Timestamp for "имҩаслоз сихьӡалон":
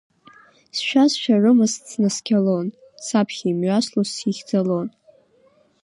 3.51-4.87